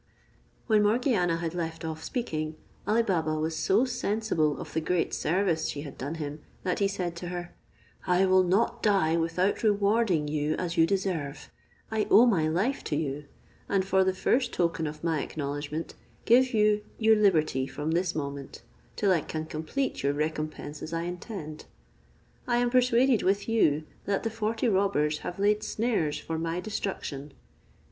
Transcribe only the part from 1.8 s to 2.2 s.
off